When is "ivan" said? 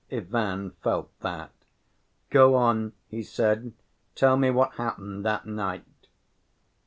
0.11-0.71